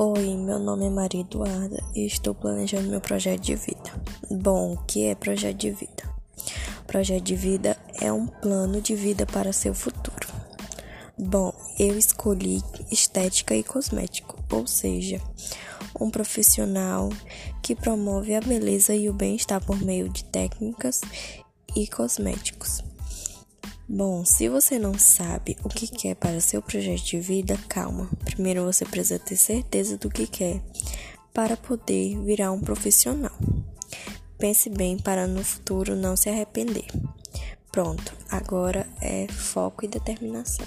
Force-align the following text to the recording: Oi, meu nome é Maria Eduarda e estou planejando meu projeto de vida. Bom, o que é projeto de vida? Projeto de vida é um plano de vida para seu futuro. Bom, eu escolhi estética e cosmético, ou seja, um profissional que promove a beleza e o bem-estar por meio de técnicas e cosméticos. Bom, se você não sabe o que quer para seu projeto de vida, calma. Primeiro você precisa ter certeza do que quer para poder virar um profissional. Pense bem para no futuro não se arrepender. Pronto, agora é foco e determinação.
Oi, 0.00 0.36
meu 0.36 0.60
nome 0.60 0.86
é 0.86 0.90
Maria 0.90 1.22
Eduarda 1.22 1.82
e 1.92 2.06
estou 2.06 2.32
planejando 2.32 2.88
meu 2.88 3.00
projeto 3.00 3.40
de 3.40 3.56
vida. 3.56 4.00
Bom, 4.30 4.74
o 4.74 4.76
que 4.84 5.06
é 5.06 5.14
projeto 5.16 5.56
de 5.56 5.72
vida? 5.72 6.04
Projeto 6.86 7.24
de 7.24 7.34
vida 7.34 7.76
é 8.00 8.12
um 8.12 8.28
plano 8.28 8.80
de 8.80 8.94
vida 8.94 9.26
para 9.26 9.52
seu 9.52 9.74
futuro. 9.74 10.28
Bom, 11.18 11.52
eu 11.80 11.98
escolhi 11.98 12.62
estética 12.92 13.56
e 13.56 13.64
cosmético, 13.64 14.38
ou 14.52 14.68
seja, 14.68 15.20
um 16.00 16.12
profissional 16.12 17.08
que 17.60 17.74
promove 17.74 18.36
a 18.36 18.40
beleza 18.40 18.94
e 18.94 19.10
o 19.10 19.12
bem-estar 19.12 19.60
por 19.64 19.82
meio 19.82 20.08
de 20.08 20.22
técnicas 20.22 21.00
e 21.74 21.88
cosméticos. 21.88 22.84
Bom, 23.90 24.22
se 24.22 24.50
você 24.50 24.78
não 24.78 24.98
sabe 24.98 25.56
o 25.64 25.68
que 25.70 25.86
quer 25.86 26.14
para 26.14 26.42
seu 26.42 26.60
projeto 26.60 27.04
de 27.04 27.18
vida, 27.20 27.58
calma. 27.70 28.10
Primeiro 28.22 28.62
você 28.62 28.84
precisa 28.84 29.18
ter 29.18 29.38
certeza 29.38 29.96
do 29.96 30.10
que 30.10 30.26
quer 30.26 30.60
para 31.32 31.56
poder 31.56 32.18
virar 32.22 32.52
um 32.52 32.60
profissional. 32.60 33.32
Pense 34.36 34.68
bem 34.68 34.98
para 34.98 35.26
no 35.26 35.42
futuro 35.42 35.96
não 35.96 36.16
se 36.16 36.28
arrepender. 36.28 36.84
Pronto, 37.72 38.14
agora 38.30 38.86
é 39.00 39.26
foco 39.28 39.86
e 39.86 39.88
determinação. 39.88 40.66